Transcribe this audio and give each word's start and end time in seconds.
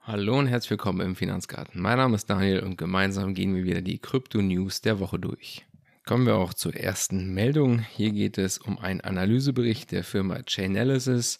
Hallo 0.00 0.38
und 0.38 0.46
herzlich 0.48 0.72
willkommen 0.72 1.00
im 1.00 1.16
Finanzgarten. 1.16 1.80
Mein 1.80 1.96
Name 1.96 2.16
ist 2.16 2.28
Daniel 2.28 2.60
und 2.60 2.76
gemeinsam 2.76 3.32
gehen 3.32 3.54
wir 3.54 3.64
wieder 3.64 3.80
die 3.80 3.98
Krypto-News 3.98 4.82
der 4.82 5.00
Woche 5.00 5.18
durch. 5.18 5.64
Kommen 6.04 6.26
wir 6.26 6.34
auch 6.34 6.52
zur 6.52 6.76
ersten 6.76 7.32
Meldung. 7.32 7.78
Hier 7.78 8.10
geht 8.10 8.36
es 8.36 8.58
um 8.58 8.78
einen 8.78 9.00
Analysebericht 9.00 9.90
der 9.90 10.04
Firma 10.04 10.42
Chainalysis. 10.44 11.38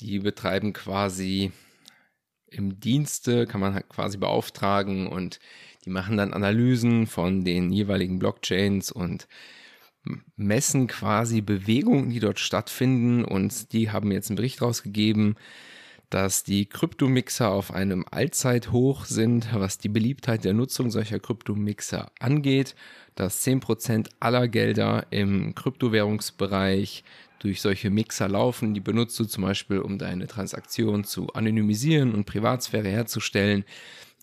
Die 0.00 0.18
betreiben 0.18 0.74
quasi 0.74 1.52
im 2.48 2.78
Dienste, 2.80 3.46
kann 3.46 3.62
man 3.62 3.72
halt 3.72 3.88
quasi 3.88 4.18
beauftragen 4.18 5.06
und 5.06 5.40
die 5.86 5.90
machen 5.90 6.18
dann 6.18 6.34
Analysen 6.34 7.06
von 7.06 7.44
den 7.44 7.72
jeweiligen 7.72 8.18
Blockchains 8.18 8.92
und 8.92 9.26
messen 10.36 10.86
quasi 10.86 11.40
Bewegungen, 11.40 12.10
die 12.10 12.20
dort 12.20 12.40
stattfinden. 12.40 13.24
Und 13.24 13.72
die 13.72 13.90
haben 13.90 14.10
jetzt 14.12 14.30
einen 14.30 14.36
Bericht 14.36 14.62
rausgegeben, 14.62 15.36
dass 16.12 16.44
die 16.44 16.66
Kryptomixer 16.66 17.50
auf 17.50 17.72
einem 17.72 18.04
Allzeithoch 18.10 19.06
sind, 19.06 19.48
was 19.54 19.78
die 19.78 19.88
Beliebtheit 19.88 20.44
der 20.44 20.52
Nutzung 20.52 20.90
solcher 20.90 21.18
Kryptomixer 21.18 22.12
angeht, 22.20 22.74
dass 23.14 23.42
10% 23.46 24.10
aller 24.20 24.46
Gelder 24.46 25.06
im 25.08 25.54
Kryptowährungsbereich 25.54 27.02
durch 27.38 27.62
solche 27.62 27.88
Mixer 27.88 28.28
laufen. 28.28 28.74
Die 28.74 28.80
benutzt 28.80 29.18
du 29.18 29.24
zum 29.24 29.44
Beispiel, 29.44 29.78
um 29.78 29.96
deine 29.96 30.26
Transaktion 30.26 31.04
zu 31.04 31.32
anonymisieren 31.32 32.12
und 32.12 32.26
Privatsphäre 32.26 32.88
herzustellen. 32.88 33.64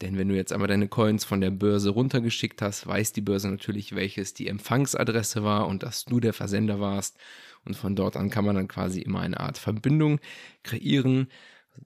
Denn 0.04 0.16
wenn 0.16 0.30
du 0.30 0.36
jetzt 0.36 0.54
einmal 0.54 0.68
deine 0.68 0.90
Coins 0.90 1.26
von 1.26 1.42
der 1.42 1.50
Börse 1.50 1.90
runtergeschickt 1.90 2.62
hast, 2.62 2.86
weiß 2.86 3.14
die 3.14 3.22
Börse 3.22 3.50
natürlich, 3.50 3.96
welches 3.96 4.36
die 4.36 4.48
Empfangsadresse 4.48 5.44
war 5.44 5.68
und 5.68 5.82
dass 5.82 6.06
du 6.06 6.20
der 6.20 6.34
Versender 6.34 6.80
warst. 6.80 7.18
Und 7.66 7.76
von 7.76 7.96
dort 7.96 8.16
an 8.16 8.30
kann 8.30 8.46
man 8.46 8.56
dann 8.56 8.68
quasi 8.68 9.02
immer 9.02 9.22
eine 9.22 9.40
Art 9.40 9.58
Verbindung 9.58 10.20
kreieren. 10.62 11.30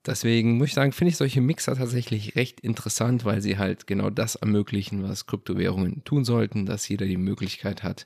Deswegen 0.06 0.58
muss 0.58 0.70
ich 0.70 0.74
sagen, 0.74 0.92
finde 0.92 1.10
ich 1.10 1.18
solche 1.18 1.42
Mixer 1.42 1.76
tatsächlich 1.76 2.36
recht 2.36 2.60
interessant, 2.60 3.26
weil 3.26 3.42
sie 3.42 3.58
halt 3.58 3.88
genau 3.88 4.10
das 4.10 4.36
ermöglichen, 4.36 5.04
was 5.04 5.26
Kryptowährungen 5.26 6.04
tun 6.04 6.26
sollten, 6.26 6.66
dass 6.66 6.88
jeder 6.88 7.06
die 7.06 7.18
Möglichkeit 7.18 7.84
hat, 7.84 8.06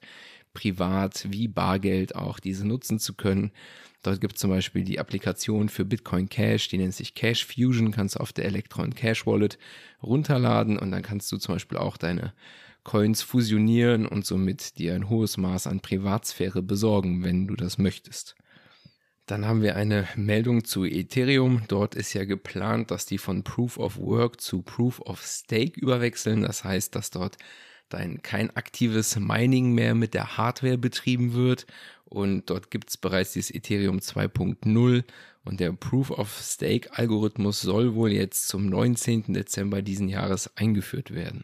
privat 0.54 1.28
wie 1.30 1.48
Bargeld 1.48 2.16
auch 2.16 2.40
diese 2.40 2.68
nutzen 2.68 3.00
zu 3.00 3.14
können. 3.14 3.52
Dort 4.04 4.22
gibt 4.22 4.36
es 4.36 4.42
zum 4.42 4.50
Beispiel 4.50 4.84
die 4.84 5.00
Applikation 5.00 5.70
für 5.70 5.86
Bitcoin 5.86 6.30
Cash, 6.30 6.68
die 6.70 6.78
nennt 6.78 6.94
sich 6.94 7.14
Cash 7.14 7.46
Fusion, 7.46 7.92
kannst 7.92 8.16
du 8.16 8.20
auf 8.20 8.34
der 8.34 8.46
Electron 8.46 8.94
Cash 8.94 9.26
Wallet 9.26 9.58
runterladen 10.02 10.78
und 10.78 10.92
dann 10.92 11.02
kannst 11.02 11.32
du 11.32 11.38
zum 11.38 11.56
Beispiel 11.56 11.78
auch 11.78 11.98
deine 11.98 12.34
Coins 12.84 13.22
fusionieren 13.22 14.08
und 14.08 14.26
somit 14.26 14.78
dir 14.78 14.96
ein 14.96 15.10
hohes 15.10 15.38
Maß 15.38 15.68
an 15.68 15.82
Privatsphäre 15.82 16.62
besorgen, 16.62 17.24
wenn 17.24 17.48
du 17.48 17.56
das 17.56 17.78
möchtest. 17.78 18.36
Dann 19.28 19.46
haben 19.46 19.62
wir 19.62 19.76
eine 19.76 20.08
Meldung 20.16 20.64
zu 20.64 20.86
Ethereum. 20.86 21.64
Dort 21.68 21.96
ist 21.96 22.14
ja 22.14 22.24
geplant, 22.24 22.92
dass 22.92 23.06
die 23.06 23.18
von 23.18 23.44
Proof 23.44 23.78
of 23.78 23.98
Work 23.98 24.40
zu 24.40 24.62
Proof 24.62 25.02
of 25.02 25.22
Stake 25.22 25.78
überwechseln. 25.78 26.44
Das 26.44 26.64
heißt, 26.64 26.96
dass 26.96 27.12
dort 27.12 27.38
dann 27.90 28.22
kein 28.22 28.56
aktives 28.56 29.20
Mining 29.20 29.74
mehr 29.74 29.96
mit 29.96 30.14
der 30.14 30.38
Hardware 30.38 30.78
betrieben 30.78 31.34
wird. 31.34 31.68
Und 32.06 32.50
dort 32.50 32.72
gibt 32.72 32.90
es 32.90 32.96
bereits 32.96 33.34
dieses 33.34 33.54
Ethereum 33.54 33.98
2.0 34.00 35.04
und 35.44 35.60
der 35.60 35.74
Proof 35.74 36.12
of 36.12 36.42
Stake 36.42 36.90
Algorithmus 36.94 37.60
soll 37.60 37.96
wohl 37.96 38.14
jetzt 38.14 38.48
zum 38.48 38.68
19. 38.68 39.34
Dezember 39.34 39.82
diesen 39.82 40.08
Jahres 40.08 40.56
eingeführt 40.56 41.14
werden. 41.14 41.44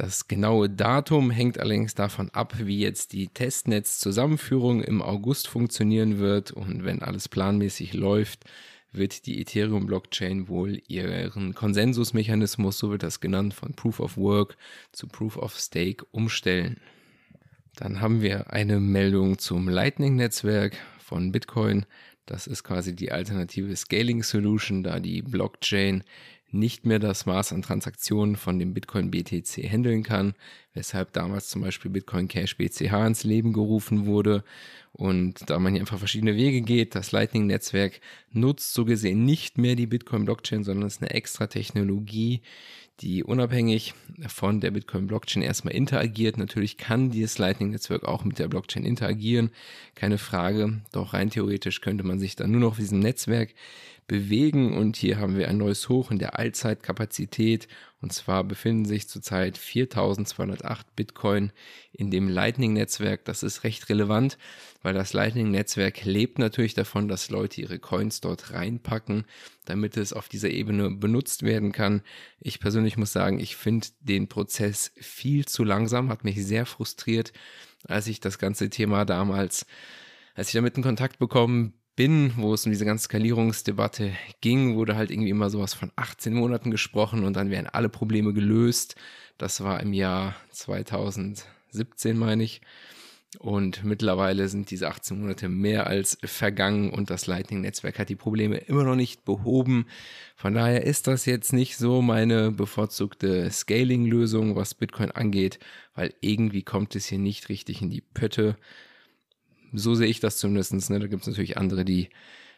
Das 0.00 0.28
genaue 0.28 0.70
Datum 0.70 1.30
hängt 1.30 1.60
allerdings 1.60 1.94
davon 1.94 2.30
ab, 2.30 2.54
wie 2.58 2.80
jetzt 2.80 3.12
die 3.12 3.28
Testnetzzusammenführung 3.28 4.82
im 4.82 5.02
August 5.02 5.46
funktionieren 5.46 6.18
wird 6.18 6.52
und 6.52 6.86
wenn 6.86 7.02
alles 7.02 7.28
planmäßig 7.28 7.92
läuft, 7.92 8.46
wird 8.92 9.26
die 9.26 9.42
Ethereum-Blockchain 9.42 10.48
wohl 10.48 10.80
ihren 10.88 11.54
Konsensusmechanismus, 11.54 12.78
so 12.78 12.90
wird 12.90 13.02
das 13.02 13.20
genannt, 13.20 13.52
von 13.52 13.74
Proof 13.74 14.00
of 14.00 14.16
Work 14.16 14.56
zu 14.90 15.06
Proof 15.06 15.36
of 15.36 15.54
Stake 15.58 16.06
umstellen. 16.12 16.80
Dann 17.76 18.00
haben 18.00 18.22
wir 18.22 18.54
eine 18.54 18.80
Meldung 18.80 19.36
zum 19.36 19.68
Lightning-Netzwerk 19.68 20.78
von 20.98 21.30
Bitcoin. 21.30 21.84
Das 22.24 22.46
ist 22.46 22.64
quasi 22.64 22.96
die 22.96 23.12
alternative 23.12 23.76
Scaling 23.76 24.22
Solution, 24.22 24.82
da 24.82 24.98
die 24.98 25.20
Blockchain 25.20 26.04
nicht 26.52 26.86
mehr 26.86 26.98
das 26.98 27.26
Maß 27.26 27.52
an 27.52 27.62
Transaktionen 27.62 28.36
von 28.36 28.58
dem 28.58 28.74
Bitcoin 28.74 29.10
BTC 29.10 29.62
handeln 29.68 30.02
kann, 30.02 30.34
weshalb 30.74 31.12
damals 31.12 31.48
zum 31.48 31.62
Beispiel 31.62 31.90
Bitcoin 31.90 32.28
Cash 32.28 32.56
BCH 32.56 32.92
ins 33.06 33.24
Leben 33.24 33.52
gerufen 33.52 34.06
wurde. 34.06 34.44
Und 34.92 35.48
da 35.48 35.58
man 35.58 35.72
hier 35.72 35.82
einfach 35.82 35.98
verschiedene 35.98 36.36
Wege 36.36 36.62
geht, 36.62 36.94
das 36.94 37.12
Lightning-Netzwerk 37.12 38.00
nutzt 38.32 38.74
so 38.74 38.84
gesehen 38.84 39.24
nicht 39.24 39.58
mehr 39.58 39.76
die 39.76 39.86
Bitcoin-Blockchain, 39.86 40.64
sondern 40.64 40.86
es 40.86 40.96
ist 40.96 41.02
eine 41.02 41.10
extra 41.10 41.46
Technologie, 41.46 42.42
die 43.00 43.24
unabhängig 43.24 43.94
von 44.26 44.60
der 44.60 44.72
Bitcoin-Blockchain 44.72 45.42
erstmal 45.42 45.74
interagiert. 45.74 46.36
Natürlich 46.36 46.76
kann 46.76 47.10
dieses 47.10 47.38
Lightning-Netzwerk 47.38 48.04
auch 48.04 48.24
mit 48.24 48.38
der 48.38 48.48
Blockchain 48.48 48.84
interagieren, 48.84 49.50
keine 49.94 50.18
Frage. 50.18 50.82
Doch 50.92 51.14
rein 51.14 51.30
theoretisch 51.30 51.80
könnte 51.80 52.04
man 52.04 52.18
sich 52.18 52.36
dann 52.36 52.50
nur 52.50 52.60
noch 52.60 52.72
auf 52.72 52.76
diesem 52.76 52.98
Netzwerk 52.98 53.54
bewegen 54.10 54.76
und 54.76 54.96
hier 54.96 55.20
haben 55.20 55.36
wir 55.36 55.46
ein 55.46 55.56
neues 55.56 55.88
Hoch 55.88 56.10
in 56.10 56.18
der 56.18 56.36
Allzeitkapazität 56.36 57.68
und 58.00 58.12
zwar 58.12 58.42
befinden 58.42 58.84
sich 58.84 59.08
zurzeit 59.08 59.56
4208 59.56 60.96
Bitcoin 60.96 61.52
in 61.92 62.10
dem 62.10 62.28
Lightning-Netzwerk. 62.28 63.24
Das 63.24 63.44
ist 63.44 63.62
recht 63.62 63.88
relevant, 63.88 64.36
weil 64.82 64.94
das 64.94 65.12
Lightning-Netzwerk 65.12 66.04
lebt 66.04 66.40
natürlich 66.40 66.74
davon, 66.74 67.06
dass 67.06 67.30
Leute 67.30 67.60
ihre 67.60 67.78
Coins 67.78 68.20
dort 68.20 68.52
reinpacken, 68.52 69.26
damit 69.64 69.96
es 69.96 70.12
auf 70.12 70.28
dieser 70.28 70.50
Ebene 70.50 70.90
benutzt 70.90 71.44
werden 71.44 71.70
kann. 71.70 72.02
Ich 72.40 72.58
persönlich 72.58 72.96
muss 72.96 73.12
sagen, 73.12 73.38
ich 73.38 73.54
finde 73.54 73.86
den 74.00 74.26
Prozess 74.26 74.90
viel 74.96 75.46
zu 75.46 75.62
langsam, 75.62 76.08
hat 76.08 76.24
mich 76.24 76.44
sehr 76.44 76.66
frustriert, 76.66 77.32
als 77.86 78.08
ich 78.08 78.18
das 78.18 78.40
ganze 78.40 78.70
Thema 78.70 79.04
damals 79.04 79.66
als 80.34 80.48
ich 80.48 80.54
damit 80.54 80.76
in 80.76 80.82
Kontakt 80.82 81.18
bekommen 81.18 81.74
bin, 81.96 82.32
wo 82.36 82.54
es 82.54 82.64
um 82.64 82.72
diese 82.72 82.84
ganze 82.84 83.04
Skalierungsdebatte 83.04 84.12
ging, 84.40 84.76
wurde 84.76 84.96
halt 84.96 85.10
irgendwie 85.10 85.30
immer 85.30 85.50
sowas 85.50 85.74
von 85.74 85.92
18 85.96 86.34
Monaten 86.34 86.70
gesprochen 86.70 87.24
und 87.24 87.34
dann 87.34 87.50
wären 87.50 87.66
alle 87.66 87.88
Probleme 87.88 88.32
gelöst. 88.32 88.96
Das 89.38 89.62
war 89.62 89.80
im 89.80 89.92
Jahr 89.92 90.36
2017, 90.50 92.16
meine 92.16 92.44
ich. 92.44 92.60
Und 93.38 93.84
mittlerweile 93.84 94.48
sind 94.48 94.70
diese 94.70 94.88
18 94.88 95.20
Monate 95.20 95.48
mehr 95.48 95.86
als 95.86 96.18
vergangen 96.24 96.90
und 96.90 97.10
das 97.10 97.28
Lightning-Netzwerk 97.28 97.98
hat 98.00 98.08
die 98.08 98.16
Probleme 98.16 98.56
immer 98.56 98.82
noch 98.82 98.96
nicht 98.96 99.24
behoben. 99.24 99.86
Von 100.34 100.54
daher 100.54 100.84
ist 100.84 101.06
das 101.06 101.26
jetzt 101.26 101.52
nicht 101.52 101.76
so 101.76 102.02
meine 102.02 102.50
bevorzugte 102.50 103.48
Scaling-Lösung, 103.48 104.56
was 104.56 104.74
Bitcoin 104.74 105.12
angeht, 105.12 105.60
weil 105.94 106.12
irgendwie 106.20 106.64
kommt 106.64 106.96
es 106.96 107.06
hier 107.06 107.18
nicht 107.18 107.48
richtig 107.48 107.82
in 107.82 107.90
die 107.90 108.00
Pötte. 108.00 108.56
So 109.72 109.94
sehe 109.94 110.08
ich 110.08 110.20
das 110.20 110.38
zumindest. 110.38 110.90
Ne? 110.90 110.98
Da 110.98 111.06
gibt 111.06 111.22
es 111.22 111.28
natürlich 111.28 111.56
andere, 111.56 111.84
die 111.84 112.10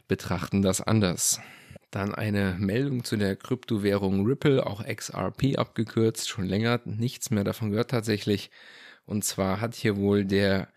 betrachten 0.08 0.62
das 0.62 0.80
anders. 0.80 1.40
Dann 1.90 2.14
eine 2.14 2.56
Meldung 2.58 3.04
zu 3.04 3.16
der 3.16 3.36
Kryptowährung 3.36 4.24
Ripple, 4.24 4.66
auch 4.66 4.84
XRP 4.84 5.58
abgekürzt, 5.58 6.28
schon 6.28 6.46
länger 6.46 6.80
nichts 6.84 7.30
mehr 7.30 7.44
davon 7.44 7.70
gehört 7.70 7.90
tatsächlich. 7.90 8.50
Und 9.04 9.24
zwar 9.24 9.60
hat 9.60 9.74
hier 9.74 9.96
wohl 9.96 10.24
der 10.24 10.68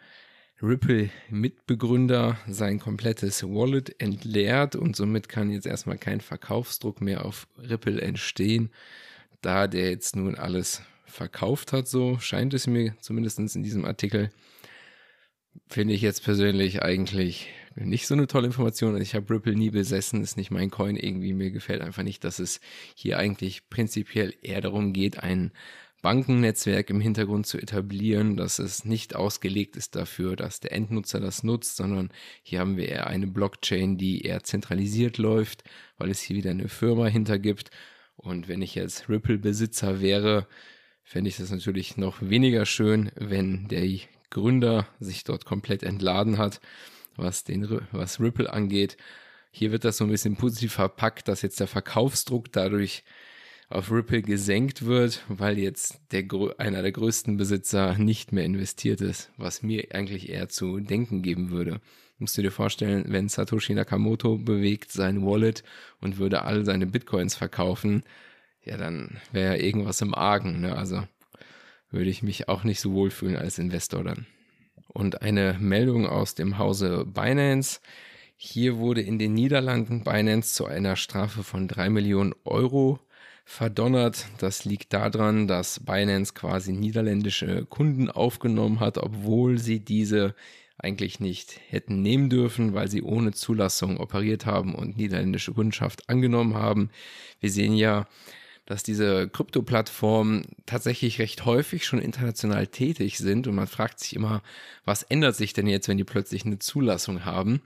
Ripple-Mitbegründer 0.61 2.37
sein 2.47 2.79
komplettes 2.79 3.43
Wallet 3.43 3.99
entleert 4.01 4.75
und 4.75 4.95
somit 4.95 5.29
kann 5.29 5.51
jetzt 5.51 5.67
erstmal 5.67 5.97
kein 5.97 6.21
Verkaufsdruck 6.21 7.01
mehr 7.01 7.25
auf 7.25 7.47
Ripple 7.57 8.01
entstehen, 8.01 8.71
da 9.41 9.67
der 9.67 9.89
jetzt 9.89 10.15
nun 10.15 10.35
alles 10.35 10.81
verkauft 11.05 11.71
hat, 11.71 11.87
so 11.87 12.19
scheint 12.19 12.53
es 12.53 12.67
mir 12.67 12.95
zumindest 12.99 13.39
in 13.39 13.63
diesem 13.63 13.85
Artikel 13.85 14.31
finde 15.67 15.93
ich 15.93 16.01
jetzt 16.01 16.23
persönlich 16.23 16.81
eigentlich 16.81 17.49
nicht 17.75 18.07
so 18.07 18.13
eine 18.13 18.27
tolle 18.27 18.47
Information. 18.47 18.93
Also 18.93 19.03
ich 19.03 19.15
habe 19.15 19.33
Ripple 19.33 19.55
nie 19.55 19.69
besessen, 19.69 20.21
ist 20.21 20.37
nicht 20.37 20.51
mein 20.51 20.71
Coin 20.71 20.95
irgendwie. 20.95 21.33
Mir 21.33 21.51
gefällt 21.51 21.81
einfach 21.81 22.03
nicht, 22.03 22.23
dass 22.23 22.39
es 22.39 22.61
hier 22.95 23.17
eigentlich 23.17 23.69
prinzipiell 23.69 24.33
eher 24.41 24.61
darum 24.61 24.93
geht, 24.93 25.21
ein 25.21 25.51
Bankennetzwerk 26.01 26.91
im 26.91 27.01
Hintergrund 27.01 27.47
zu 27.47 27.57
etablieren, 27.57 28.37
dass 28.37 28.59
es 28.59 28.85
nicht 28.85 29.15
ausgelegt 29.15 29.75
ist 29.75 29.95
dafür, 29.95 30.35
dass 30.35 30.59
der 30.59 30.71
Endnutzer 30.71 31.19
das 31.19 31.41
nutzt, 31.43 31.77
sondern 31.77 32.11
hier 32.43 32.59
haben 32.59 32.77
wir 32.77 32.87
eher 32.87 33.07
eine 33.07 33.27
Blockchain, 33.27 33.97
die 33.97 34.21
eher 34.21 34.43
zentralisiert 34.43 35.17
läuft, 35.17 35.63
weil 35.97 36.11
es 36.11 36.21
hier 36.21 36.35
wieder 36.35 36.51
eine 36.51 36.69
Firma 36.69 37.07
hintergibt. 37.07 37.71
Und 38.17 38.47
wenn 38.47 38.61
ich 38.61 38.75
jetzt 38.75 39.09
Ripple-Besitzer 39.09 39.99
wäre, 39.99 40.47
fände 41.03 41.29
ich 41.29 41.37
das 41.37 41.49
natürlich 41.49 41.97
noch 41.97 42.21
weniger 42.21 42.65
schön, 42.67 43.11
wenn 43.15 43.67
der 43.67 43.83
Gründer 44.29 44.87
sich 44.99 45.23
dort 45.23 45.45
komplett 45.45 45.83
entladen 45.83 46.37
hat, 46.37 46.59
was, 47.15 47.43
den, 47.43 47.81
was 47.91 48.19
Ripple 48.19 48.51
angeht. 48.51 48.97
Hier 49.51 49.71
wird 49.71 49.85
das 49.85 49.97
so 49.97 50.03
ein 50.03 50.09
bisschen 50.09 50.35
positiv 50.35 50.73
verpackt, 50.73 51.27
dass 51.27 51.41
jetzt 51.41 51.59
der 51.59 51.67
Verkaufsdruck 51.67 52.51
dadurch 52.51 53.03
auf 53.69 53.91
Ripple 53.91 54.21
gesenkt 54.21 54.85
wird, 54.85 55.23
weil 55.27 55.57
jetzt 55.57 55.99
der, 56.11 56.25
einer 56.57 56.81
der 56.81 56.91
größten 56.91 57.37
Besitzer 57.37 57.97
nicht 57.97 58.31
mehr 58.31 58.45
investiert 58.45 59.01
ist, 59.01 59.31
was 59.37 59.63
mir 59.63 59.87
eigentlich 59.93 60.29
eher 60.29 60.49
zu 60.49 60.79
denken 60.79 61.21
geben 61.21 61.49
würde. 61.51 61.81
Musst 62.17 62.37
du 62.37 62.41
dir 62.41 62.51
vorstellen, 62.51 63.05
wenn 63.07 63.27
Satoshi 63.27 63.73
Nakamoto 63.73 64.37
bewegt 64.37 64.91
sein 64.91 65.25
Wallet 65.25 65.63
und 65.99 66.17
würde 66.17 66.43
all 66.43 66.63
seine 66.63 66.85
Bitcoins 66.85 67.35
verkaufen, 67.35 68.03
ja, 68.63 68.77
dann 68.77 69.17
wäre 69.31 69.57
irgendwas 69.57 70.01
im 70.01 70.15
Argen. 70.15 70.61
Ne? 70.61 70.75
Also 70.75 71.03
würde 71.95 72.09
ich 72.09 72.21
mich 72.21 72.49
auch 72.49 72.63
nicht 72.63 72.81
so 72.81 72.93
wohlfühlen 72.93 73.37
als 73.37 73.57
Investor 73.57 74.03
dann. 74.03 74.27
Und 74.87 75.21
eine 75.21 75.57
Meldung 75.59 76.05
aus 76.05 76.35
dem 76.35 76.57
Hause 76.57 77.05
Binance. 77.05 77.79
Hier 78.35 78.77
wurde 78.77 79.01
in 79.01 79.17
den 79.17 79.33
Niederlanden 79.33 80.03
Binance 80.03 80.53
zu 80.53 80.65
einer 80.65 80.97
Strafe 80.97 81.43
von 81.43 81.67
drei 81.67 81.89
Millionen 81.89 82.35
Euro 82.43 82.99
verdonnert. 83.45 84.27
Das 84.39 84.65
liegt 84.65 84.93
daran, 84.93 85.47
dass 85.47 85.85
Binance 85.85 86.33
quasi 86.33 86.73
niederländische 86.73 87.65
Kunden 87.65 88.09
aufgenommen 88.09 88.81
hat, 88.81 88.97
obwohl 88.97 89.57
sie 89.57 89.79
diese 89.79 90.35
eigentlich 90.77 91.21
nicht 91.21 91.59
hätten 91.69 92.01
nehmen 92.01 92.29
dürfen, 92.29 92.73
weil 92.73 92.89
sie 92.89 93.01
ohne 93.01 93.31
Zulassung 93.31 93.97
operiert 93.97 94.45
haben 94.45 94.75
und 94.75 94.97
niederländische 94.97 95.53
Kundschaft 95.53 96.09
angenommen 96.09 96.55
haben. 96.55 96.89
Wir 97.39 97.49
sehen 97.49 97.75
ja, 97.75 98.07
dass 98.65 98.83
diese 98.83 99.29
Krypto-Plattformen 99.29 100.47
tatsächlich 100.65 101.19
recht 101.19 101.45
häufig 101.45 101.85
schon 101.85 101.99
international 101.99 102.67
tätig 102.67 103.17
sind 103.17 103.47
und 103.47 103.55
man 103.55 103.67
fragt 103.67 103.99
sich 103.99 104.15
immer, 104.15 104.41
was 104.85 105.03
ändert 105.03 105.35
sich 105.35 105.53
denn 105.53 105.67
jetzt, 105.67 105.87
wenn 105.87 105.97
die 105.97 106.03
plötzlich 106.03 106.45
eine 106.45 106.59
Zulassung 106.59 107.25
haben? 107.25 107.61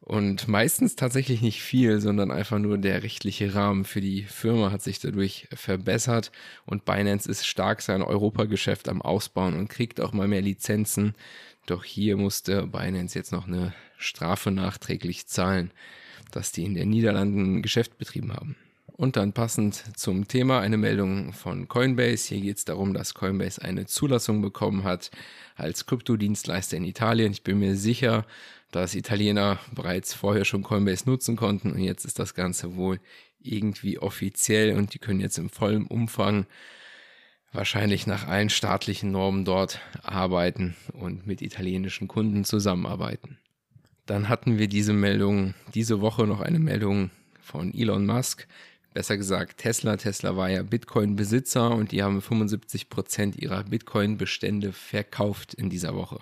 Und 0.00 0.48
meistens 0.48 0.96
tatsächlich 0.96 1.42
nicht 1.42 1.62
viel, 1.62 2.00
sondern 2.00 2.30
einfach 2.30 2.58
nur 2.58 2.78
der 2.78 3.02
rechtliche 3.02 3.54
Rahmen 3.54 3.84
für 3.84 4.00
die 4.00 4.22
Firma 4.22 4.70
hat 4.70 4.82
sich 4.82 5.00
dadurch 5.00 5.48
verbessert 5.52 6.30
und 6.64 6.84
Binance 6.84 7.28
ist 7.28 7.46
stark 7.46 7.82
sein 7.82 8.02
Europageschäft 8.02 8.88
am 8.88 9.02
Ausbauen 9.02 9.54
und 9.54 9.68
kriegt 9.68 10.00
auch 10.00 10.12
mal 10.12 10.28
mehr 10.28 10.40
Lizenzen. 10.40 11.14
Doch 11.66 11.84
hier 11.84 12.16
musste 12.16 12.66
Binance 12.66 13.18
jetzt 13.18 13.32
noch 13.32 13.46
eine 13.46 13.74
Strafe 13.98 14.50
nachträglich 14.50 15.26
zahlen, 15.26 15.72
dass 16.30 16.52
die 16.52 16.64
in 16.64 16.74
den 16.74 16.88
Niederlanden 16.88 17.60
Geschäft 17.60 17.98
betrieben 17.98 18.32
haben. 18.32 18.56
Und 18.98 19.14
dann 19.14 19.32
passend 19.32 19.96
zum 19.96 20.26
Thema 20.26 20.58
eine 20.58 20.76
Meldung 20.76 21.32
von 21.32 21.68
Coinbase. 21.68 22.34
Hier 22.34 22.40
geht 22.40 22.56
es 22.56 22.64
darum, 22.64 22.94
dass 22.94 23.14
Coinbase 23.14 23.62
eine 23.62 23.86
Zulassung 23.86 24.42
bekommen 24.42 24.82
hat 24.82 25.12
als 25.54 25.86
Kryptodienstleister 25.86 26.76
in 26.76 26.82
Italien. 26.82 27.30
Ich 27.30 27.44
bin 27.44 27.60
mir 27.60 27.76
sicher, 27.76 28.26
dass 28.72 28.96
Italiener 28.96 29.60
bereits 29.72 30.14
vorher 30.14 30.44
schon 30.44 30.64
Coinbase 30.64 31.08
nutzen 31.08 31.36
konnten 31.36 31.70
und 31.70 31.78
jetzt 31.78 32.04
ist 32.06 32.18
das 32.18 32.34
Ganze 32.34 32.74
wohl 32.74 32.98
irgendwie 33.40 34.00
offiziell 34.00 34.76
und 34.76 34.92
die 34.94 34.98
können 34.98 35.20
jetzt 35.20 35.38
im 35.38 35.48
vollen 35.48 35.86
Umfang 35.86 36.46
wahrscheinlich 37.52 38.08
nach 38.08 38.26
allen 38.26 38.50
staatlichen 38.50 39.12
Normen 39.12 39.44
dort 39.44 39.78
arbeiten 40.02 40.74
und 40.92 41.24
mit 41.24 41.40
italienischen 41.40 42.08
Kunden 42.08 42.42
zusammenarbeiten. 42.42 43.38
Dann 44.06 44.28
hatten 44.28 44.58
wir 44.58 44.66
diese 44.66 44.92
Meldung, 44.92 45.54
diese 45.72 46.00
Woche 46.00 46.26
noch 46.26 46.40
eine 46.40 46.58
Meldung 46.58 47.10
von 47.40 47.72
Elon 47.72 48.04
Musk, 48.04 48.48
besser 48.94 49.16
gesagt 49.16 49.58
Tesla. 49.58 49.96
Tesla 49.96 50.36
war 50.36 50.50
ja 50.50 50.62
Bitcoin-Besitzer 50.62 51.70
und 51.70 51.92
die 51.92 52.02
haben 52.02 52.20
75 52.20 52.88
Prozent 52.88 53.36
ihrer 53.36 53.64
Bitcoin-Bestände 53.64 54.72
verkauft 54.72 55.54
in 55.54 55.70
dieser 55.70 55.94
Woche, 55.94 56.18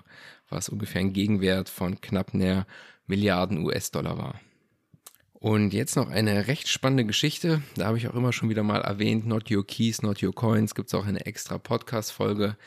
was 0.49 0.69
ungefähr 0.69 1.01
ein 1.01 1.13
Gegenwert 1.13 1.69
von 1.69 2.01
knapp 2.01 2.33
näher 2.33 2.65
Milliarden 3.07 3.65
US-Dollar 3.65 4.17
war. 4.17 4.39
Und 5.33 5.73
jetzt 5.73 5.95
noch 5.95 6.09
eine 6.09 6.47
recht 6.47 6.67
spannende 6.67 7.05
Geschichte. 7.05 7.61
Da 7.75 7.85
habe 7.85 7.97
ich 7.97 8.07
auch 8.07 8.15
immer 8.15 8.33
schon 8.33 8.49
wieder 8.49 8.63
mal 8.63 8.81
erwähnt, 8.81 9.27
Not 9.27 9.51
Your 9.51 9.65
Keys, 9.65 10.01
Not 10.01 10.23
Your 10.23 10.33
Coins. 10.33 10.73
Gibt 10.73 10.87
es 10.87 10.95
auch 10.95 11.05
eine 11.05 11.25
extra 11.25 11.59
Podcast-Folge 11.59 12.57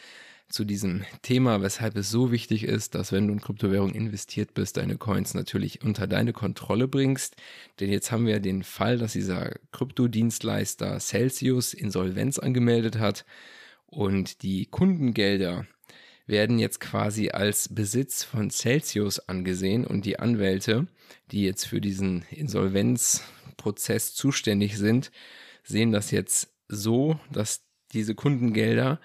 zu 0.51 0.65
diesem 0.65 1.05
Thema, 1.23 1.63
weshalb 1.63 1.97
es 1.97 2.11
so 2.11 2.33
wichtig 2.33 2.65
ist, 2.65 2.95
dass 2.95 3.13
wenn 3.13 3.29
du 3.29 3.33
in 3.33 3.41
Kryptowährung 3.41 3.95
investiert 3.95 4.53
bist, 4.55 4.77
deine 4.77 4.97
Coins 4.97 5.35
natürlich 5.35 5.83
unter 5.83 6.07
deine 6.07 6.33
Kontrolle 6.33 6.89
bringst. 6.89 7.37
Denn 7.79 7.91
jetzt 7.91 8.11
haben 8.11 8.27
wir 8.27 8.41
den 8.41 8.63
Fall, 8.63 8.99
dass 8.99 9.13
dieser 9.13 9.55
Kryptodienstleister 9.73 10.99
Celsius 10.99 11.73
Insolvenz 11.73 12.39
angemeldet 12.39 12.99
hat 12.99 13.25
und 13.87 14.43
die 14.43 14.67
Kundengelder 14.67 15.67
werden 16.27 16.59
jetzt 16.59 16.81
quasi 16.81 17.31
als 17.31 17.69
Besitz 17.75 18.23
von 18.23 18.51
Celsius 18.51 19.19
angesehen 19.29 19.87
und 19.87 20.05
die 20.05 20.19
Anwälte, 20.19 20.87
die 21.31 21.45
jetzt 21.45 21.67
für 21.67 21.81
diesen 21.81 22.23
Insolvenzprozess 22.31 24.15
zuständig 24.15 24.79
sind, 24.79 25.11
sehen 25.65 25.93
das 25.93 26.11
jetzt 26.11 26.53
so, 26.69 27.19
dass 27.33 27.63
diese 27.93 28.15
Kundengelder 28.15 29.01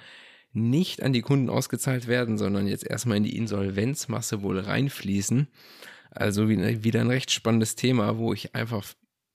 nicht 0.56 1.04
an 1.04 1.14
die 1.14 1.22
Kunden 1.22 1.50
ausgezahlt 1.50 2.08
werden, 2.08 2.38
sondern 2.38 2.68
jetzt 2.68 2.88
erstmal 2.88 3.18
in 3.18 3.24
die 3.24 3.38
Insolvenzmasse 3.38 4.42
wohl 4.42 4.60
reinfließen. 4.60 5.48
Also 6.12 6.50
wieder 6.50 7.02
ein 7.02 7.10
recht 7.10 7.32
spannendes 7.32 7.76
Thema, 7.76 8.18
wo 8.18 8.34
ich 8.34 8.56
einfach 8.56 8.86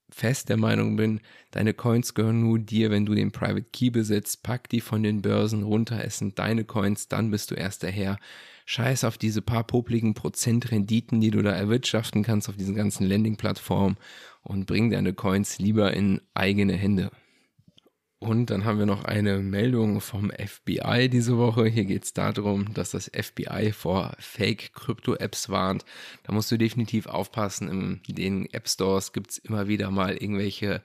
fest 0.09 0.49
der 0.49 0.57
Meinung 0.57 0.95
bin, 0.95 1.21
deine 1.51 1.73
Coins 1.73 2.13
gehören 2.13 2.41
nur 2.41 2.59
dir, 2.59 2.91
wenn 2.91 3.05
du 3.05 3.15
den 3.15 3.31
Private 3.31 3.65
Key 3.71 3.89
besitzt. 3.91 4.43
Pack 4.43 4.67
die 4.69 4.81
von 4.81 5.03
den 5.03 5.21
Börsen 5.21 5.63
runter, 5.63 6.03
es 6.03 6.17
sind 6.17 6.37
deine 6.37 6.65
Coins, 6.65 7.07
dann 7.07 7.31
bist 7.31 7.51
du 7.51 7.55
erst 7.55 7.83
der 7.83 7.91
Herr. 7.91 8.17
Scheiß 8.65 9.03
auf 9.03 9.17
diese 9.17 9.41
paar 9.41 9.63
popligen 9.63 10.13
Prozentrenditen, 10.13 11.19
die 11.19 11.31
du 11.31 11.41
da 11.41 11.51
erwirtschaften 11.51 12.23
kannst 12.23 12.49
auf 12.49 12.57
diesen 12.57 12.75
ganzen 12.75 13.05
Landing-Plattformen 13.07 13.97
und 14.43 14.65
bring 14.65 14.91
deine 14.91 15.13
Coins 15.13 15.59
lieber 15.59 15.93
in 15.93 16.21
eigene 16.33 16.73
Hände. 16.73 17.11
Und 18.21 18.51
dann 18.51 18.65
haben 18.65 18.77
wir 18.77 18.85
noch 18.85 19.03
eine 19.03 19.39
Meldung 19.39 19.99
vom 19.99 20.29
FBI 20.29 21.09
diese 21.09 21.39
Woche. 21.39 21.65
Hier 21.65 21.85
geht 21.85 22.03
es 22.03 22.13
darum, 22.13 22.71
dass 22.71 22.91
das 22.91 23.09
FBI 23.11 23.71
vor 23.71 24.11
Fake-Krypto-Apps 24.19 25.49
warnt. 25.49 25.85
Da 26.21 26.31
musst 26.31 26.51
du 26.51 26.57
definitiv 26.59 27.07
aufpassen. 27.07 27.67
In 28.07 28.15
den 28.15 28.45
App-Stores 28.53 29.13
gibt 29.13 29.31
es 29.31 29.37
immer 29.39 29.67
wieder 29.67 29.89
mal 29.89 30.15
irgendwelche 30.15 30.83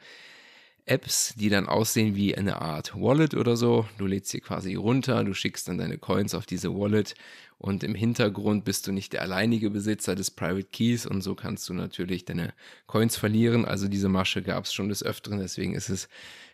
Apps, 0.86 1.34
die 1.36 1.48
dann 1.48 1.66
aussehen 1.66 2.14
wie 2.14 2.36
eine 2.36 2.62
Art 2.62 2.94
Wallet 2.94 3.34
oder 3.34 3.56
so. 3.56 3.88
Du 3.98 4.06
lädst 4.06 4.30
sie 4.30 4.40
quasi 4.40 4.76
runter, 4.76 5.24
du 5.24 5.34
schickst 5.34 5.66
dann 5.68 5.78
deine 5.78 5.98
Coins 5.98 6.34
auf 6.34 6.46
diese 6.46 6.72
Wallet 6.74 7.14
und 7.58 7.82
im 7.82 7.94
Hintergrund 7.94 8.64
bist 8.64 8.86
du 8.86 8.92
nicht 8.92 9.12
der 9.12 9.22
alleinige 9.22 9.70
Besitzer 9.70 10.14
des 10.14 10.30
Private 10.30 10.68
Keys 10.70 11.04
und 11.04 11.22
so 11.22 11.34
kannst 11.34 11.68
du 11.68 11.74
natürlich 11.74 12.24
deine 12.24 12.54
Coins 12.86 13.16
verlieren. 13.16 13.64
Also 13.64 13.88
diese 13.88 14.08
Masche 14.08 14.42
gab 14.42 14.64
es 14.64 14.72
schon 14.72 14.88
des 14.88 15.02
Öfteren, 15.02 15.40
deswegen 15.40 15.74
ist 15.74 15.88
es 15.88 16.08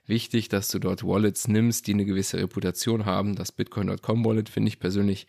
wichtig, 0.06 0.48
dass 0.48 0.68
du 0.68 0.78
dort 0.78 1.04
Wallets 1.04 1.46
nimmst, 1.46 1.86
die 1.86 1.92
eine 1.92 2.06
gewisse 2.06 2.38
Reputation 2.38 3.04
haben. 3.04 3.36
Das 3.36 3.52
Bitcoin.com 3.52 4.24
Wallet 4.24 4.48
finde 4.48 4.68
ich 4.68 4.80
persönlich 4.80 5.26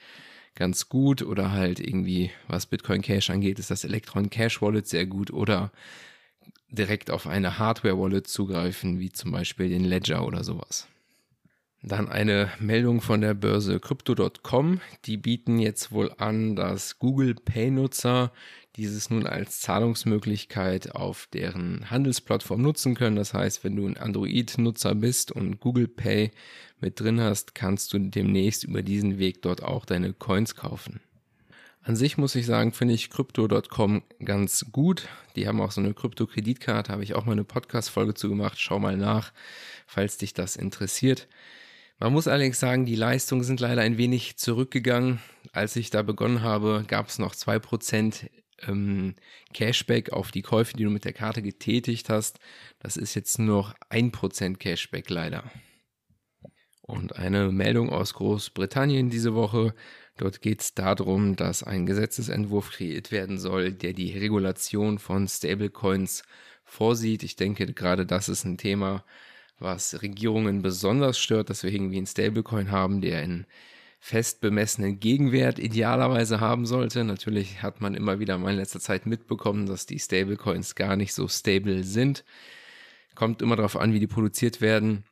ganz 0.56 0.88
gut 0.88 1.24
oder 1.24 1.52
halt 1.52 1.80
irgendwie, 1.80 2.32
was 2.48 2.68
Bitcoin 2.68 3.02
Cash 3.02 3.30
angeht, 3.32 3.60
ist 3.60 3.72
das 3.72 3.83
Electron 3.83 4.30
Cash 4.30 4.62
Wallet 4.62 4.88
sehr 4.88 5.06
gut 5.06 5.31
oder 5.31 5.72
direkt 6.73 7.11
auf 7.11 7.27
eine 7.27 7.59
Hardware 7.59 7.97
Wallet 7.97 8.27
zugreifen, 8.27 8.99
wie 8.99 9.11
zum 9.11 9.31
Beispiel 9.31 9.69
den 9.69 9.85
Ledger 9.85 10.25
oder 10.25 10.44
sowas. 10.44 10.87
Dann 11.85 12.07
eine 12.07 12.49
Meldung 12.59 13.01
von 13.01 13.19
der 13.19 13.33
Börse 13.33 13.80
Crypto.com. 13.80 14.80
Die 15.03 15.18
bieten 15.18 15.59
jetzt 15.59 15.92
wohl 15.92 16.13
an, 16.18 16.56
dass 16.56 16.97
Google 16.97 17.35
Pay-Nutzer 17.35 18.31
dieses 18.77 19.09
nun 19.09 19.27
als 19.27 19.59
Zahlungsmöglichkeit 19.59 20.95
auf 20.95 21.27
deren 21.33 21.92
Handelsplattform 21.92 22.61
nutzen 22.61 22.95
können. 22.95 23.18
Das 23.18 23.33
heißt, 23.33 23.65
wenn 23.65 23.75
du 23.75 23.85
ein 23.85 23.97
Android-Nutzer 23.97 24.95
bist 24.95 25.33
und 25.33 25.59
Google 25.59 25.89
Pay 25.89 26.31
mit 26.80 27.01
drin 27.01 27.19
hast, 27.19 27.53
kannst 27.53 27.92
du 27.94 27.99
demnächst 27.99 28.63
über 28.63 28.81
diesen 28.81 29.19
Weg 29.19 29.42
dort 29.42 29.61
auch 29.61 29.83
deine 29.83 30.13
Coins 30.13 30.56
kaufen. 30.56 31.01
An 31.85 31.97
sich 31.97 32.18
muss 32.18 32.33
ich 32.35 32.45
sagen, 32.45 32.71
finde 32.71 32.94
ich 32.94 33.09
Crypto.com 33.09 34.04
ganz 34.23 34.66
gut. 34.71 35.09
Die 35.35 35.49
haben 35.49 35.59
auch 35.59 35.71
so 35.71 35.81
eine 35.81 35.94
Krypto-Kreditkarte, 35.94 36.94
habe 36.94 37.04
ich 37.04 37.13
auch 37.13 37.25
mal 37.25 37.33
eine 37.33 37.44
Podcast-Folge 37.44 38.13
zu 38.13 38.30
gemacht. 38.30 38.57
Schau 38.57 38.80
mal 38.80 38.95
nach, 38.95 39.33
falls 39.85 40.18
dich 40.18 40.33
das 40.33 40.56
interessiert. 40.56 41.28
Man 41.99 42.13
muss 42.13 42.30
allerdings 42.30 42.61
sagen, 42.61 42.85
die 42.85 42.95
Leistungen 42.95 43.44
sind 43.44 43.59
leider 43.59 43.81
ein 43.81 43.97
wenig 43.97 44.37
zurückgegangen. 44.37 45.19
Als 45.52 45.75
ich 45.75 45.90
da 45.90 46.04
begonnen 46.04 46.42
habe, 46.42 46.85
gab 46.87 47.09
es 47.09 47.19
noch 47.19 47.35
2% 47.35 48.30
ähm, 48.68 49.16
Cashback 49.54 50.13
auf 50.13 50.31
die 50.31 50.42
Käufe, 50.42 50.78
die 50.78 50.83
du 50.83 50.90
mit 50.90 51.04
der 51.04 51.13
Karte 51.13 51.42
getätigt 51.42 52.09
hast. 52.09 52.40
Das 52.80 52.95
ist 52.95 53.13
jetzt 53.13 53.40
nur 53.40 53.57
noch 53.57 53.75
1% 53.90 54.56
Cashback 54.56 55.09
leider. 55.09 55.52
Und 56.81 57.16
eine 57.18 57.52
Meldung 57.52 57.90
aus 57.90 58.13
Großbritannien 58.13 59.09
diese 59.09 59.33
Woche. 59.33 59.73
Dort 60.18 60.42
geht 60.42 60.62
es 60.62 60.76
darum, 60.76 61.36
dass 61.36 61.64
ein 61.64 61.86
Gesetzesentwurf 61.86 62.72
kreiert 62.72 63.12
werden 63.12 63.40
soll, 63.40 63.72
der 63.72 63.94
die 63.94 64.18
Regulation 64.18 65.00
von 65.00 65.28
Stablecoins 65.28 66.24
vorsieht. 66.64 67.24
Ich 67.24 67.36
denke, 67.36 67.66
gerade 67.74 68.06
das 68.06 68.30
ist 68.30 68.46
ein 68.46 68.58
Thema, 68.58 69.04
was 69.60 70.02
Regierungen 70.02 70.62
besonders 70.62 71.18
stört, 71.18 71.50
dass 71.50 71.64
wir 71.64 71.72
irgendwie 71.72 71.98
einen 71.98 72.06
Stablecoin 72.08 72.70
haben, 72.72 73.02
der 73.02 73.20
einen 73.20 73.48
fest 74.00 74.42
bemessenen 74.42 75.00
Gegenwert 75.00 75.60
idealerweise 75.60 76.42
haben 76.42 76.66
sollte. 76.66 77.04
Natürlich 77.06 77.64
hat 77.64 77.82
man 77.82 77.96
immer 77.96 78.20
wieder 78.20 78.38
mal 78.38 78.52
in 78.52 78.58
letzter 78.58 78.82
Zeit 78.82 79.06
mitbekommen, 79.06 79.66
dass 79.66 79.86
die 79.86 79.98
Stablecoins 79.98 80.76
gar 80.76 80.96
nicht 80.96 81.14
so 81.14 81.28
stable 81.28 81.84
sind. 81.84 82.26
Kommt 83.16 83.42
immer 83.42 83.56
darauf 83.56 83.78
an, 83.78 83.94
wie 83.94 84.00
die 84.00 84.08
produziert 84.08 84.60
werden. 84.60 85.06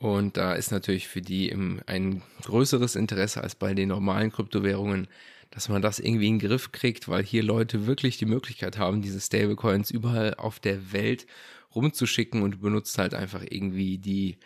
Und 0.00 0.38
da 0.38 0.54
ist 0.54 0.72
natürlich 0.72 1.08
für 1.08 1.20
die 1.20 1.52
ein 1.52 2.22
größeres 2.42 2.96
Interesse 2.96 3.42
als 3.42 3.54
bei 3.54 3.74
den 3.74 3.90
normalen 3.90 4.32
Kryptowährungen, 4.32 5.08
dass 5.50 5.68
man 5.68 5.82
das 5.82 5.98
irgendwie 5.98 6.28
in 6.28 6.38
den 6.38 6.48
Griff 6.48 6.72
kriegt, 6.72 7.06
weil 7.06 7.22
hier 7.22 7.42
Leute 7.42 7.86
wirklich 7.86 8.16
die 8.16 8.24
Möglichkeit 8.24 8.78
haben, 8.78 9.02
diese 9.02 9.20
Stablecoins 9.20 9.90
überall 9.90 10.34
auf 10.36 10.58
der 10.58 10.94
Welt 10.94 11.26
rumzuschicken 11.74 12.40
und 12.40 12.62
benutzt 12.62 12.96
halt 12.96 13.12
einfach 13.12 13.42
irgendwie 13.42 13.98
die 13.98 14.38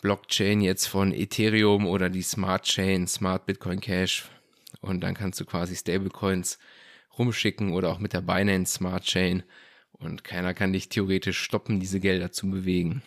Blockchain 0.00 0.60
jetzt 0.60 0.86
von 0.86 1.12
Ethereum 1.12 1.86
oder 1.86 2.10
die 2.10 2.22
Smart 2.22 2.64
Chain, 2.64 3.06
Smart 3.06 3.46
Bitcoin 3.46 3.80
Cash. 3.80 4.24
Und 4.80 5.00
dann 5.02 5.14
kannst 5.14 5.38
du 5.38 5.44
quasi 5.44 5.76
Stablecoins 5.76 6.58
rumschicken 7.16 7.72
oder 7.72 7.90
auch 7.90 8.00
mit 8.00 8.14
der 8.14 8.22
Binance 8.22 8.74
Smart 8.74 9.04
Chain. 9.04 9.44
Und 9.92 10.24
keiner 10.24 10.54
kann 10.54 10.72
dich 10.72 10.88
theoretisch 10.88 11.38
stoppen, 11.38 11.78
diese 11.78 12.00
Gelder 12.00 12.32
zu 12.32 12.50
bewegen. 12.50 13.02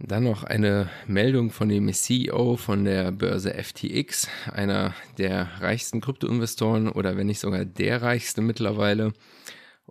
Dann 0.00 0.24
noch 0.24 0.42
eine 0.42 0.90
Meldung 1.06 1.50
von 1.50 1.68
dem 1.68 1.92
CEO 1.92 2.56
von 2.56 2.84
der 2.84 3.12
Börse 3.12 3.54
FTX, 3.54 4.28
einer 4.50 4.94
der 5.18 5.48
reichsten 5.60 6.00
Kryptoinvestoren 6.00 6.88
oder 6.88 7.16
wenn 7.16 7.28
nicht 7.28 7.40
sogar 7.40 7.64
der 7.64 8.02
reichste 8.02 8.42
mittlerweile. 8.42 9.12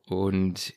Und 0.06 0.74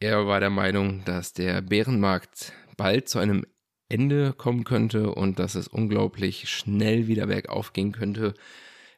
er 0.00 0.26
war 0.26 0.38
der 0.38 0.50
Meinung, 0.50 1.04
dass 1.04 1.32
der 1.32 1.60
Bärenmarkt 1.60 2.52
bald 2.76 3.08
zu 3.08 3.18
einem 3.18 3.44
Ende 3.88 4.32
kommen 4.32 4.64
könnte 4.64 5.12
und 5.12 5.38
dass 5.38 5.54
es 5.54 5.66
unglaublich 5.66 6.48
schnell 6.48 7.08
wieder 7.08 7.26
bergauf 7.26 7.72
gehen 7.72 7.92
könnte 7.92 8.34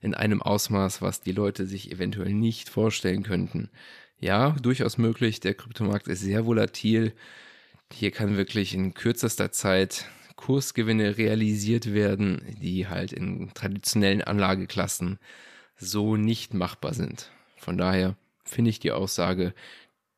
in 0.03 0.15
einem 0.15 0.43
Ausmaß, 0.43 1.01
was 1.01 1.21
die 1.21 1.33
Leute 1.33 1.67
sich 1.67 1.91
eventuell 1.91 2.35
nicht 2.35 2.69
vorstellen 2.69 3.23
könnten. 3.23 3.71
Ja, 4.19 4.57
durchaus 4.61 4.99
möglich. 4.99 5.41
Der 5.41 5.55
Kryptomarkt 5.55 6.09
ist 6.09 6.21
sehr 6.21 6.45
volatil. 6.45 7.15
Hier 7.93 8.11
kann 8.11 8.37
wirklich 8.37 8.75
in 8.75 8.95
kürzester 8.95 9.53
Zeit 9.53 10.07
Kursgewinne 10.37 11.19
realisiert 11.19 11.93
werden, 11.93 12.57
die 12.63 12.89
halt 12.89 13.13
in 13.13 13.53
traditionellen 13.53 14.23
Anlageklassen 14.23 15.19
so 15.77 16.17
nicht 16.17 16.55
machbar 16.55 16.95
sind. 16.95 17.31
Von 17.57 17.77
daher 17.77 18.17
finde 18.45 18.71
ich 18.71 18.81
die 18.81 18.93
Aussage 18.93 19.55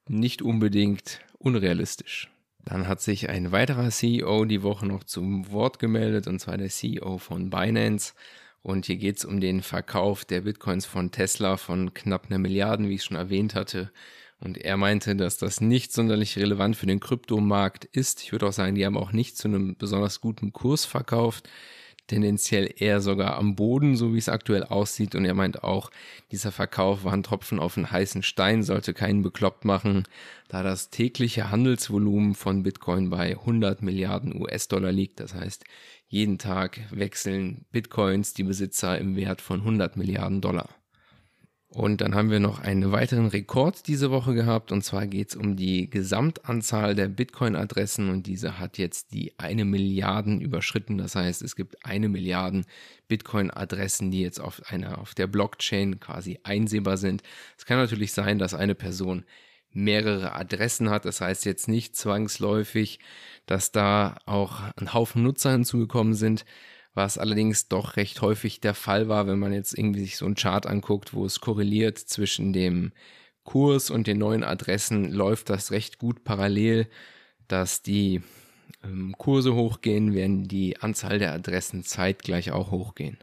nicht 0.09 0.43
unbedingt 0.43 1.21
unrealistisch. 1.38 2.31
Dann 2.64 2.87
hat 2.87 3.00
sich 3.00 3.29
ein 3.29 3.50
weiterer 3.50 3.91
CEO 3.91 4.45
die 4.45 4.62
Woche 4.62 4.87
noch 4.87 5.02
zum 5.05 5.50
Wort 5.50 5.79
gemeldet, 5.79 6.29
und 6.29 6.38
zwar 6.38 6.57
der 6.57 6.69
CEO 6.69 7.19
von 7.19 7.50
Binance. 7.50 8.14
Und 8.62 8.87
hier 8.87 8.97
geht 8.97 9.19
es 9.19 9.25
um 9.25 9.41
den 9.41 9.62
Verkauf 9.62 10.25
der 10.25 10.43
Bitcoins 10.43 10.87
von 10.87 11.11
Tesla 11.11 11.57
von 11.57 11.95
knapp 11.95 12.26
einer 12.26 12.38
Milliarde, 12.38 12.88
wie 12.88 12.95
ich 12.95 13.02
schon 13.02 13.17
erwähnt 13.17 13.57
hatte. 13.57 13.91
Und 14.43 14.59
er 14.59 14.77
meinte, 14.77 15.15
dass 15.15 15.39
das 15.39 15.61
nicht 15.61 15.93
sonderlich 15.93 16.37
relevant 16.39 16.77
für 16.77 16.87
den 16.87 17.01
Kryptomarkt 17.01 17.85
ist. 17.85 18.23
Ich 18.23 18.33
würde 18.33 18.47
auch 18.47 18.53
sagen, 18.53 18.75
die 18.75 18.85
haben 18.85 18.97
auch 18.97 19.13
nicht 19.13 19.37
zu 19.37 19.49
einem 19.49 19.77
besonders 19.77 20.21
guten 20.21 20.53
Kurs 20.53 20.85
verkauft 20.85 21.49
tendenziell 22.07 22.75
eher 22.77 23.01
sogar 23.01 23.39
am 23.39 23.55
Boden, 23.55 23.97
so 23.97 24.13
wie 24.13 24.19
es 24.19 24.29
aktuell 24.29 24.65
aussieht. 24.65 25.15
Und 25.15 25.25
er 25.25 25.35
meint 25.35 25.63
auch, 25.63 25.91
dieser 26.31 26.53
Verkauf 26.53 27.05
war 27.05 27.13
ein 27.13 27.23
Tropfen 27.23 27.59
auf 27.59 27.77
einen 27.77 27.91
heißen 27.91 28.23
Stein, 28.23 28.63
sollte 28.63 28.93
keinen 28.93 29.23
bekloppt 29.23 29.65
machen, 29.65 30.05
da 30.49 30.63
das 30.63 30.91
tägliche 30.91 31.51
Handelsvolumen 31.51 32.35
von 32.35 32.63
Bitcoin 32.63 33.11
bei 33.11 33.31
100 33.31 33.83
Milliarden 33.83 34.41
US-Dollar 34.41 34.93
liegt. 34.93 35.21
Das 35.21 35.35
heißt, 35.35 35.65
jeden 36.09 36.39
Tag 36.39 36.81
wechseln 36.91 37.65
Bitcoins 37.73 38.35
die 38.35 38.45
Besitzer 38.45 38.99
im 38.99 39.17
Wert 39.17 39.41
von 39.41 39.61
100 39.61 39.97
Milliarden 39.97 40.41
Dollar. 40.41 40.69
Und 41.75 42.02
dann 42.02 42.14
haben 42.14 42.31
wir 42.31 42.38
noch 42.38 42.61
einen 42.61 42.93
weiteren 42.93 43.29
Rekord 43.29 43.87
diese 43.87 44.11
Woche 44.11 44.35
gehabt. 44.35 44.73
Und 44.73 44.85
zwar 44.85 45.07
geht 45.07 45.31
es 45.31 45.37
um 45.37 45.57
die 45.57 45.88
Gesamtanzahl 45.88 46.95
der 46.95 47.09
Bitcoin-Adressen. 47.09 48.11
Und 48.11 48.26
diese 48.26 48.59
hat 48.59 48.76
jetzt 48.76 49.14
die 49.14 49.33
eine 49.38 49.64
Milliarden 49.64 50.43
überschritten. 50.43 50.99
Das 50.99 51.14
heißt, 51.14 51.41
es 51.41 51.57
gibt 51.57 51.83
eine 51.87 52.11
Milliarden 52.11 52.67
Bitcoin-Adressen, 53.09 54.11
die 54.11 54.21
jetzt 54.21 54.38
auf 54.38 54.61
einer, 54.71 54.99
auf 54.99 55.14
der 55.14 55.26
Blockchain 55.26 55.99
quasi 55.99 56.38
einsehbar 56.43 56.99
sind. 56.99 57.23
Es 57.57 57.64
kann 57.64 57.79
natürlich 57.79 58.12
sein, 58.12 58.38
dass 58.38 58.52
eine 58.52 58.75
Person 58.75 59.25
mehrere 59.71 60.35
Adressen 60.35 60.91
hat. 60.91 61.07
Das 61.07 61.23
heißt 61.23 61.47
jetzt 61.47 61.69
nicht 61.69 61.97
zwangsläufig, 61.97 62.99
dass 63.47 63.73
da 63.73 64.19
auch 64.26 64.61
ein 64.76 64.93
Haufen 64.93 65.23
Nutzer 65.23 65.52
hinzugekommen 65.52 66.12
sind 66.12 66.45
was 66.95 67.19
allerdings 67.19 67.69
doch 67.69 67.97
recht 67.97 68.21
häufig 68.21 68.61
der 68.61 68.75
Fall 68.75 69.09
war, 69.09 69.27
wenn 69.27 69.39
man 69.39 69.53
jetzt 69.53 69.77
irgendwie 69.77 70.01
sich 70.01 70.17
so 70.17 70.27
einen 70.27 70.35
Chart 70.35 70.67
anguckt, 70.67 71.15
wo 71.15 71.25
es 71.25 71.41
korreliert 71.41 71.99
zwischen 71.99 72.53
dem 72.53 72.93
Kurs 73.45 73.91
und 73.91 74.07
den 74.07 74.19
neuen 74.19 74.45
Adressen, 74.45 75.11
läuft 75.11 75.51
das 75.51 75.71
recht 75.71 75.99
gut 75.99 76.23
parallel, 76.25 76.89
dass 77.49 77.83
die 77.83 78.21
ähm, 78.85 79.15
Kurse 79.19 79.55
hochgehen, 79.55 80.15
während 80.15 80.51
die 80.53 80.79
Anzahl 80.81 81.19
der 81.19 81.33
Adressen 81.33 81.83
zeitgleich 81.83 82.53
auch 82.53 82.71
hochgehen. 82.71 83.19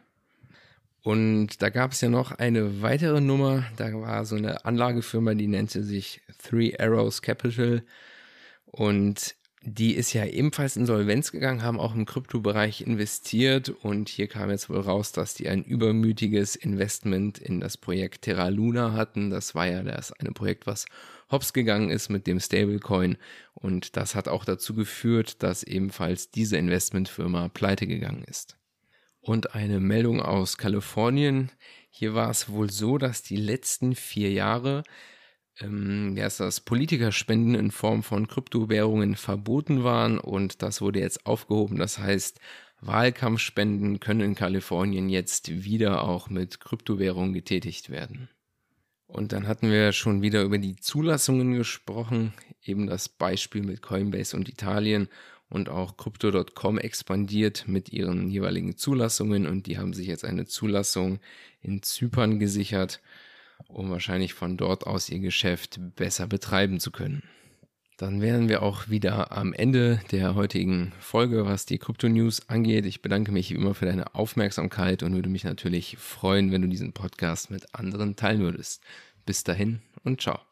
Und 1.02 1.62
da 1.62 1.70
gab 1.70 1.94
es 1.94 2.02
ja 2.02 2.10
noch 2.10 2.34
eine 2.34 2.82
weitere 2.82 3.22
Nummer, 3.22 3.66
da 3.78 3.94
war 3.94 4.26
so 4.26 4.36
eine 4.36 4.66
Anlagefirma, 4.66 5.34
die 5.34 5.48
nannte 5.48 5.84
sich 5.84 6.22
Three 6.44 6.76
Arrows 6.78 7.22
Capital 7.22 7.84
und 8.66 9.36
die 9.62 9.96
ist 9.96 10.14
ja 10.14 10.26
ebenfalls 10.26 10.78
Insolvenz 10.78 11.32
gegangen, 11.32 11.64
haben 11.64 11.80
auch 11.80 11.94
im 11.94 12.06
Kryptobereich 12.06 12.82
investiert 12.82 13.70
und 13.70 14.08
hier 14.08 14.28
kam 14.28 14.50
jetzt 14.50 14.70
wohl 14.70 14.80
raus, 14.80 15.12
dass 15.12 15.34
die 15.34 15.50
ein 15.50 15.64
übermütiges 15.64 16.56
Investment 16.56 17.40
in 17.40 17.60
das 17.60 17.76
Projekt 17.76 18.22
Terra 18.22 18.48
Luna 18.48 18.94
hatten. 18.94 19.30
Das 19.30 19.56
war 19.56 19.68
ja 19.68 19.84
das 19.84 20.14
eine 20.14 20.32
Projekt, 20.32 20.66
was 20.66 20.86
hops 21.30 21.52
gegangen 21.52 21.90
ist 21.90 22.10
mit 22.10 22.26
dem 22.26 22.40
Stablecoin 22.40 23.18
und 23.54 23.98
das 23.98 24.16
hat 24.16 24.30
auch 24.30 24.46
dazu 24.46 24.74
geführt, 24.74 25.44
dass 25.44 25.64
ebenfalls 25.64 26.32
diese 26.32 26.56
Investmentfirma 26.58 27.50
pleite 27.50 27.86
gegangen 27.86 28.24
ist. 28.24 28.56
Und 29.20 29.54
eine 29.54 29.82
Meldung 29.82 30.22
aus 30.22 30.58
Kalifornien. 30.58 31.52
Hier 31.90 32.14
war 32.14 32.30
es 32.30 32.48
wohl 32.48 32.72
so, 32.72 32.98
dass 32.98 33.22
die 33.22 33.36
letzten 33.36 33.94
vier 33.94 34.32
Jahre 34.32 34.84
ähm, 35.62 36.16
ja, 36.18 36.30
das 36.30 36.60
Politikerspenden 36.62 37.56
in 37.56 37.72
Form 37.72 38.04
von 38.04 38.28
Kryptowährungen 38.28 39.16
verboten 39.16 39.84
waren 39.84 40.20
und 40.20 40.62
das 40.62 40.82
wurde 40.82 41.00
jetzt 41.00 41.26
aufgehoben. 41.26 41.78
Das 41.78 42.00
heißt, 42.00 42.40
Wahlkampfspenden 42.82 44.00
können 44.00 44.22
in 44.22 44.36
Kalifornien 44.36 45.10
jetzt 45.10 45.64
wieder 45.64 46.04
auch 46.04 46.30
mit 46.30 46.60
Kryptowährungen 46.60 47.34
getätigt 47.34 47.90
werden. 47.90 48.30
Und 49.08 49.34
dann 49.34 49.48
hatten 49.48 49.72
wir 49.72 49.92
schon 49.92 50.22
wieder 50.22 50.44
über 50.44 50.60
die 50.60 50.76
Zulassungen 50.76 51.56
gesprochen, 51.56 52.34
eben 52.64 52.88
das 52.88 53.10
Beispiel 53.10 53.64
mit 53.64 53.82
Coinbase 53.82 54.38
und 54.38 54.48
Italien 54.48 55.10
und 55.50 55.68
auch 55.68 55.98
Crypto.com 55.98 56.78
expandiert 56.78 57.68
mit 57.68 57.92
ihren 57.92 58.30
jeweiligen 58.30 58.78
Zulassungen 58.78 59.48
und 59.48 59.66
die 59.66 59.80
haben 59.80 59.94
sich 59.94 60.08
jetzt 60.08 60.24
eine 60.24 60.46
Zulassung 60.46 61.20
in 61.62 61.82
Zypern 61.82 62.40
gesichert 62.40 63.02
um 63.70 63.90
wahrscheinlich 63.90 64.34
von 64.34 64.58
dort 64.58 64.86
aus 64.86 65.10
ihr 65.10 65.20
Geschäft 65.20 65.80
besser 65.96 66.28
betreiben 66.28 66.80
zu 66.80 66.92
können. 66.92 67.24
Dann 67.98 68.22
wären 68.22 68.48
wir 68.48 68.64
auch 68.64 68.88
wieder 68.88 69.34
am 69.34 69.52
Ende 69.52 70.00
der 70.12 70.34
heutigen 70.34 70.94
Folge, 71.00 71.46
was 71.46 71.66
die 71.66 71.80
Krypto-News 71.80 72.48
angeht. 72.48 72.86
Ich 72.86 73.02
bedanke 73.02 73.32
mich 73.32 73.52
wie 73.52 73.56
immer 73.56 73.74
für 73.74 73.86
deine 73.86 74.16
Aufmerksamkeit 74.16 75.04
und 75.04 75.14
würde 75.14 75.30
mich 75.30 75.44
natürlich 75.44 75.98
freuen, 75.98 76.52
wenn 76.52 76.62
du 76.62 76.70
diesen 76.70 76.94
Podcast 76.94 77.52
mit 77.52 77.76
anderen 77.76 78.16
teilen 78.16 78.40
würdest. 78.40 78.82
Bis 79.26 79.44
dahin 79.44 79.82
und 80.04 80.22
ciao. 80.22 80.49